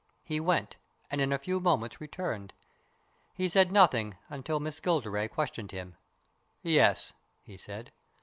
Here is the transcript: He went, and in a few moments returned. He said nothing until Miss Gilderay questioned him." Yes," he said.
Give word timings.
He 0.23 0.39
went, 0.39 0.77
and 1.11 1.21
in 1.21 1.31
a 1.31 1.37
few 1.37 1.59
moments 1.59 2.01
returned. 2.01 2.53
He 3.35 3.47
said 3.47 3.71
nothing 3.71 4.17
until 4.31 4.59
Miss 4.59 4.79
Gilderay 4.79 5.27
questioned 5.29 5.69
him." 5.69 5.95
Yes," 6.63 7.13
he 7.43 7.55
said. 7.55 7.91